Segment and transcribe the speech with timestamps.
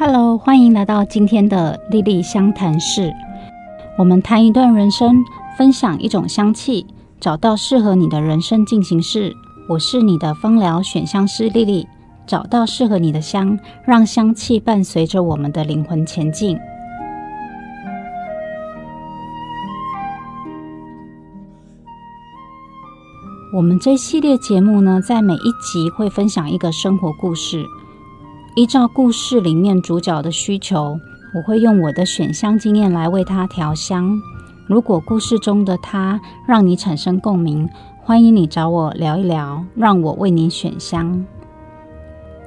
[0.00, 3.12] Hello，欢迎来到今天的莉莉香谈室。
[3.98, 5.24] 我们谈一段人生，
[5.56, 6.86] 分享一种香气，
[7.18, 9.34] 找到适合你的人生进行式。
[9.68, 11.88] 我是你的芳疗选香师莉莉，
[12.28, 16.56] 找到适合你的香，让香气伴随着我们的灵魂前进。
[23.52, 27.66] 我们这系列节目呢，在每一集会分享一个生活故事。
[28.54, 30.98] 依照故事里面主角的需求，
[31.34, 34.20] 我会用我的选香经验来为他调香。
[34.66, 37.68] 如果故事中的他让你产生共鸣，
[38.02, 41.24] 欢迎你找我聊一聊，让我为你选香。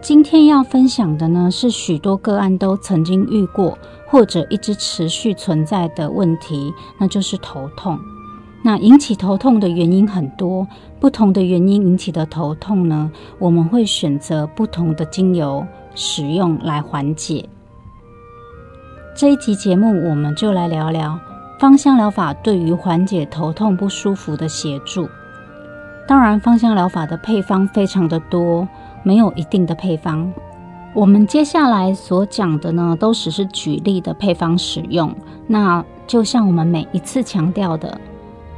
[0.01, 7.97] 今天要分享的呢，是许多个案都曾经遇过或者一直持续存在的问题，那就是头痛。
[8.63, 10.67] 那引起头痛的原因很多，
[10.99, 15.65] 不同的原因引起的头痛呢，我们会选择不同的精油。
[15.95, 17.47] 使用来缓解。
[19.15, 21.19] 这一集节目，我们就来聊聊
[21.59, 25.07] 芳香疗法对于缓解头痛不舒服的协助。
[26.07, 28.67] 当然，芳香疗法的配方非常的多，
[29.03, 30.31] 没有一定的配方。
[30.93, 35.15] 我们接下来所讲的呢，都只是举例的配方使用。
[35.47, 37.99] 那就像我们每一次强调的。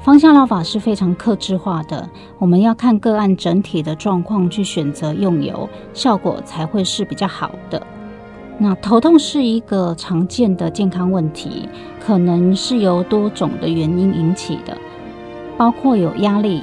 [0.03, 7.81] 芳香疗法是非常克制化的，我们要看个案整体的状况去选择用油，效果才会是比较好的。
[8.57, 11.69] 那头痛是一个常见的健康问题，
[12.05, 14.77] 可能是由多种的原因引起的，
[15.57, 16.61] 包括有压力、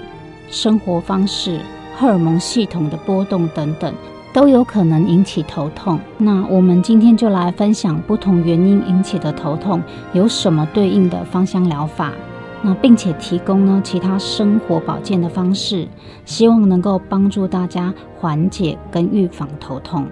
[0.51, 1.61] 生活方式、
[1.97, 3.95] 荷尔蒙系统的波动等等，
[4.35, 5.99] 都有可能引起头痛。
[6.19, 9.83] 那我们今天就来分享不同原因引起的头痛
[10.13, 12.13] 有什么对应的芳香疗法。
[12.63, 15.89] 那并且提供呢其他生活保健的方式，
[16.25, 20.07] 希望能够帮助大家缓解跟预防头痛。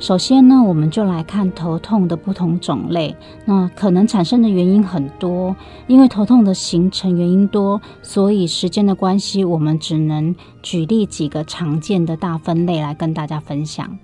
[0.00, 3.14] 首先呢，我们就来看头痛的不同种类。
[3.44, 5.54] 那可能产生的原因很多，
[5.86, 13.98] 因为头痛的形成原因多，所以时间的关系，我们只能举例几个常见的大分类来跟大家分享。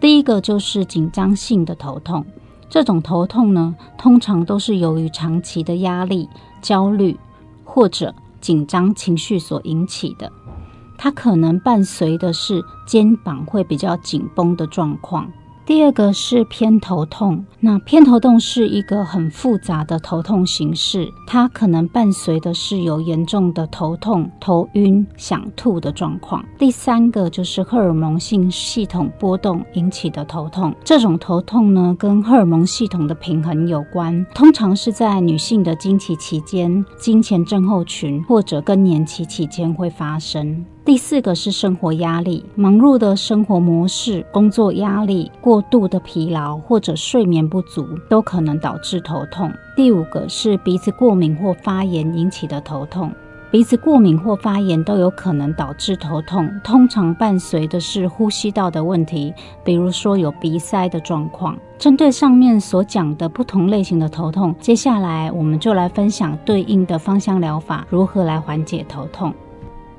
[0.00, 2.24] 第一个就是紧张性的头痛，
[2.68, 6.28] 这种头痛呢，通常都是由于长期的压力。
[6.62, 7.18] 焦虑
[7.64, 10.32] 或者紧张情绪所引起的，
[10.96, 15.30] 它可能伴随的是肩膀会比较紧绷的状况。
[15.64, 26.44] 第二个是偏头痛，那偏头痛是一个很复杂的头痛形式，它可能伴随的是有严重的头痛、头晕、想吐的状况。
[26.58, 40.64] 第三个就是荷尔蒙性系统波动引起的头痛，这种头痛呢跟荷尔蒙系统的平衡有关，通常是在女性的经期期间、经前症候群或者更年期期间会发生。
[40.84, 49.52] 第四个是生活压力，忙碌的生活模式、工作压力、过度的疲劳或者睡眠不足，都可能导致头痛。
[49.76, 53.12] 第五个是鼻子过敏或发炎引起的头痛，
[53.52, 59.32] 鼻子过敏或发炎都有可能导致头痛，通常伴随的是呼吸道的问题，
[59.62, 61.56] 比如说有鼻塞的状况。
[61.78, 69.32] 针对上面所讲的不同类型的头痛，接下来我们就来分享对应的芳香疗法如何来缓解头痛。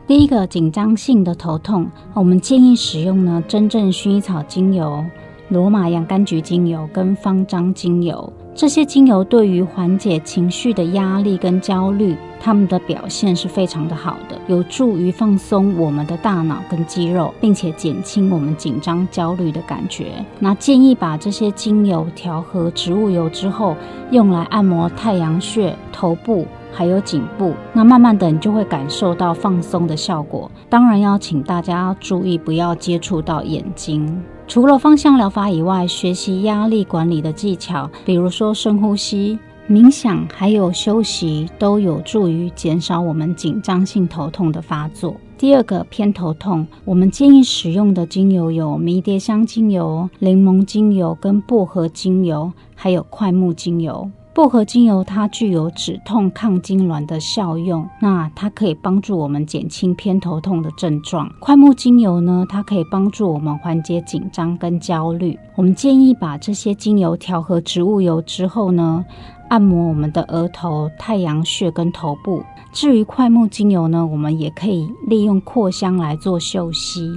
[0.05, 5.01] 第一个紧张性的头痛，我们建议使用呢真正薰衣草精油、
[5.47, 8.31] 罗马洋甘菊精油跟方樟精油。
[8.53, 20.23] 这些精油对于缓解情绪的压力跟焦虑，它们的表现是非常的好的，有助于放松我们的大脑跟肌肉，并且减轻我们紧张焦虑的感觉。
[20.37, 23.77] 那建议把这些精油调和植物油之后，
[24.11, 26.45] 用来按摩太阳穴、头部。
[26.73, 30.49] 还有颈部，那慢慢的你就会感受到放松的效果。
[30.67, 34.23] 当然要请大家注意，不要接触到眼睛。
[34.47, 39.39] 除了芳香疗法以外，学习压力管理的技巧，比如说深呼吸、
[39.69, 45.15] 冥想，还有休息，都有助于减少我们紧张性头痛的发作。
[45.37, 54.09] 第二个偏头痛，我们建议使用的精油有迷迭香精油、柠檬精油跟薄荷精油，还有快木精油。
[54.35, 61.31] 薄荷精油它具有止痛抗痉挛的效用，那它可以帮助我们减轻偏头痛的症状。
[61.39, 65.37] 快木精油呢，它可以帮助我们缓解紧张跟焦虑。
[65.55, 69.05] 我们建议把这些精油调和植物油之后呢，
[69.49, 72.43] 按摩我们的额头、太阳穴跟头部。
[72.71, 77.07] 至于快木精油呢，我们也可以利用扩香来做嗅吸。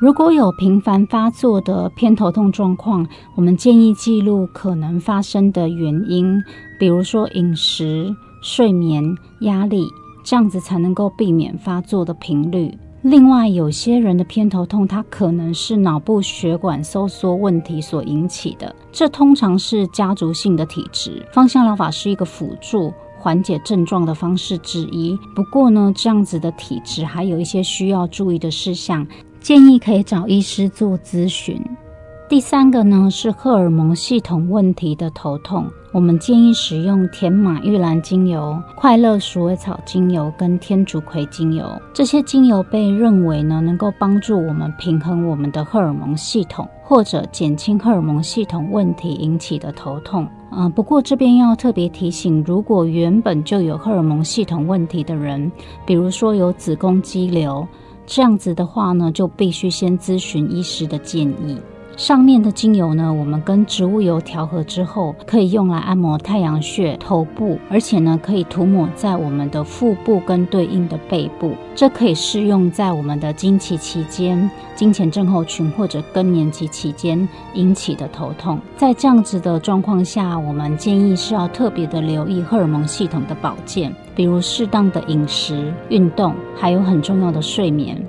[0.00, 6.42] 如果有频繁发作的偏头痛状况，我们建议记录可能发生的原因，
[6.78, 8.10] 比如说饮食、
[8.40, 9.04] 睡眠、
[9.40, 9.86] 压力，
[10.24, 12.74] 这样子才能够避免发作的频率。
[13.02, 21.22] 另外，有些人的偏头痛，它可能是脑部血管收缩问题所引起的，这通常是家族性的体质。
[21.30, 25.14] 芳香疗法是一个辅助缓解症状的方式之一。
[25.36, 29.06] 不过呢，这样子的体质还有一些需要注意的事项，
[29.40, 31.60] 建议可以找医师做咨询。
[32.28, 41.66] 第三个呢是荷尔蒙系统问题的头痛，我们建议使用甜马玉兰精油、快乐鼠尾草精油跟天竺葵精油。
[41.92, 50.28] 这些精油被认为呢能够帮助我们平衡我们的荷尔蒙系统，或者减轻荷尔蒙系统问题引起的头痛。
[50.52, 55.50] 嗯，不过这边要特别提醒，如果原本就有荷尔蒙系统问题的人，
[55.84, 57.66] 比如说有子宫肌瘤，
[58.12, 61.56] 这样子的话呢，就必须先咨询医师的建议。
[62.00, 71.52] 上面的精油呢，我们跟植物油调和之后，可以用来按摩太阳穴、头部，而且呢，可以涂抹在我们的腹部跟对应的背部。
[71.74, 78.58] 这可以适用在我们的经期期间、经前症候群或者更年期期间引起的头痛。
[78.78, 88.02] 在这样子的状况下，我们建议是要特别的留意荷尔蒙系统的保健，比如适当的饮食、运动，还有很重要的睡眠。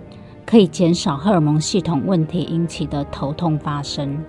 [0.52, 4.22] 可以减少荷尔蒙系统问题引起的头痛发生。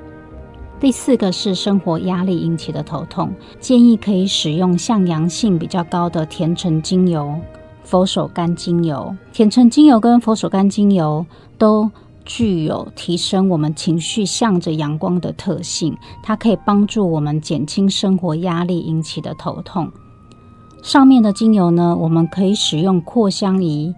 [0.79, 7.35] 第四个是生活压力引起的头痛，建议可以使用向阳性比较高的甜橙精油、
[7.83, 9.13] 佛手柑精油。
[9.33, 11.27] 甜橙精油跟佛手柑精油
[11.59, 11.91] 都
[12.25, 19.91] 具有提升我们情绪向着阳光的特性，它可以帮助我们减轻生活压力引起的头痛。
[20.85, 23.93] 上面的精油呢，我们可以使用扩香仪。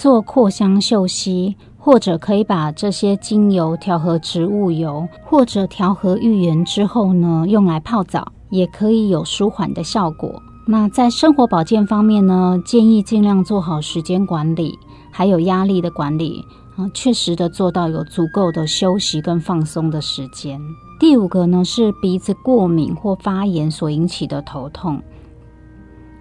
[0.00, 10.40] 做扩香嗅吸，或者可以把这些精油调和植物油，或者调和浴盐之后呢，用来泡澡，也可以有舒缓的效果。
[10.66, 14.78] 那在生活保健方面呢，建议尽量做好时间管理，
[15.10, 16.42] 还有压力的管理
[16.78, 20.58] 啊，确实的做到有足够的休息跟放松的时间。
[20.98, 24.98] 第五个呢是鼻子过敏或发炎所引起的头痛，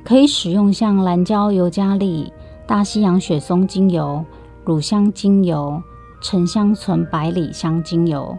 [0.03, 2.29] 可以使用像蓝椒尤加利。
[2.69, 4.23] 大西洋雪松精油、
[4.63, 5.81] 乳香精油、
[6.21, 8.37] 沉香醇百里香精油，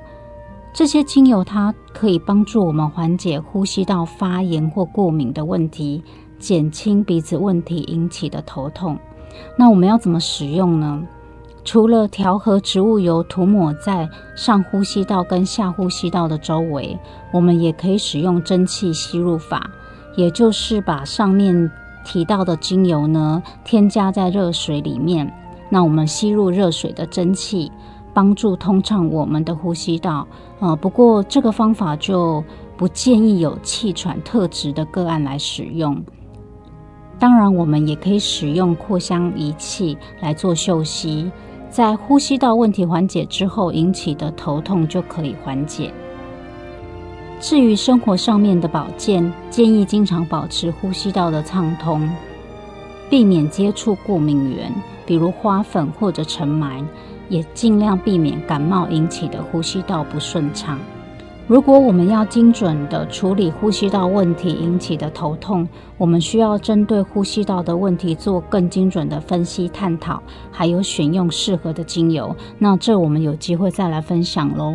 [0.73, 6.05] 这些精油它可以帮助我们缓解呼吸道发炎或过敏的问题，
[6.39, 8.97] 减轻鼻子问题引起的头痛。
[9.59, 11.03] 那我们要怎么使用呢？
[11.65, 16.97] 除了调和植物油涂抹在上呼吸道跟下呼吸道的周围，
[17.33, 19.69] 我们也可以使用蒸汽吸入法，
[20.15, 21.69] 也就是把上面。
[22.05, 25.33] 提到的精油呢，添加在热水里面，
[25.69, 27.71] 那我们吸入热水的蒸汽，
[28.13, 30.27] 帮助通畅我们的呼吸道。
[30.59, 32.43] 呃，不过这个方法就
[32.77, 36.03] 不建议有气喘特质的个案来使用。
[37.19, 41.31] 当然，我们也可以使用扩香仪器来做嗅吸，
[41.69, 45.93] 在呼吸道问题缓解之后，引起的头痛就可以缓解。
[47.41, 52.07] 至于生活上面的保健，建议经常保持呼吸道的畅通，
[53.09, 54.71] 避免接触过敏源，
[55.07, 56.85] 比如花粉或者尘螨，
[57.31, 60.79] 也尽量避免感冒引起的呼吸道不顺畅。
[61.47, 65.67] 如果我们要精准的处理呼吸道问题引起的头痛，
[65.97, 70.23] 我们需要针对呼吸道的问题做更精准的分析探讨，
[70.53, 72.37] 还有选用适合的精油。
[72.59, 74.75] 那这我们有机会再来分享喽。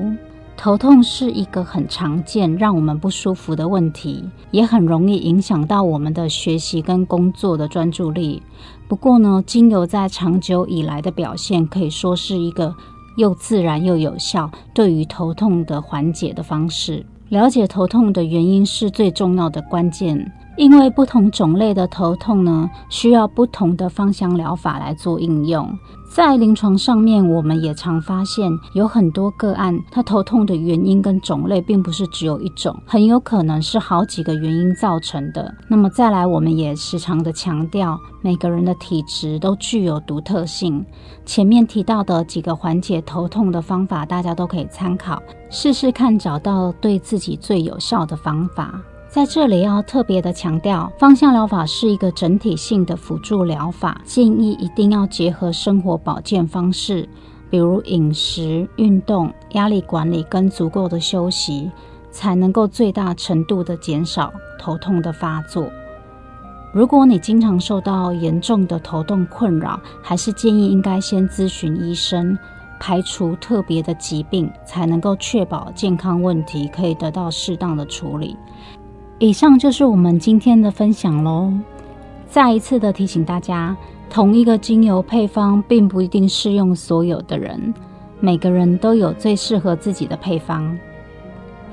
[0.57, 8.41] 头痛是一个很常见、让我们不舒服的问题，也很容易影响到我们的学习跟工作的专注力。
[8.87, 12.73] 不过呢，精油在长久以来的表现可以说是一个
[13.17, 17.05] 又自然又有效对于头痛的缓解的方式。
[17.29, 20.31] 了解头痛的原因是最重要的关键。
[20.57, 25.77] 因为不同种类的头痛呢，需要不同的芳香疗法来做应用。
[26.07, 35.53] 在临床上面，我们也常发现有很多个案，他头痛的原因跟种类并不是只有一种，很有可能是好几个原因造成的。
[35.67, 40.85] 那么再来，我们也时常的强调，每个人的体质都具有独特性。
[41.25, 48.79] 前面提到的几个缓解头痛的方法，大家都可以参考，试试看，找到对自己最有效的方法。
[49.15, 57.07] 在这里要特别的强调，芳香疗法是一个整体性的辅助疗法，建议一定要结合生活保健方式，
[57.49, 61.71] 比如饮食、运动、压力管理跟足够的休息，
[62.11, 65.71] 才能够最大程度的减少头痛的发作。
[66.73, 72.37] 如果你经常受到严重的头痛困扰，还是建议应该先咨询医生，
[72.81, 78.35] 排除特别的疾病，才能够确保健康问题可以得到适当的处理。
[79.17, 81.49] 以上就是我们今天的分享喽。
[82.27, 83.75] 再一次的提醒大家，
[84.09, 87.73] 同一个精油配方并不一定适用所有的人，
[88.19, 90.77] 每个人都有最适合自己的配方。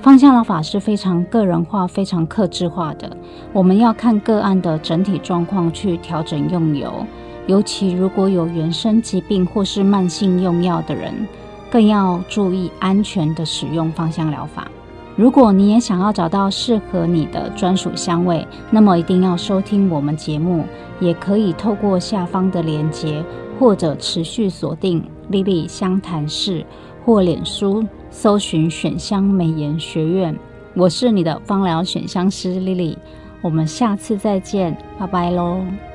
[0.00, 3.16] 芳香疗法是非常个人化、非常克制化的，
[3.52, 7.04] 我们要看个案的整体状况去调整用油。
[7.48, 11.12] 尤其如果有原生疾病或是慢性用药的人，
[11.72, 14.68] 更要注意安全的使用芳香疗法。
[15.16, 20.64] 如果你也想要找到适合你的专属香味，那么一定要收听我们节目，
[21.00, 23.24] 也可以透过下方的链接，
[23.58, 26.64] 或者持续锁定莉莉香谈室
[27.04, 27.84] 或脸书。
[28.14, 30.38] 搜寻选香美颜学院，
[30.74, 32.98] 我是你的芳疗选香师莉莉
[33.40, 35.91] 我们下次再见，拜拜喽。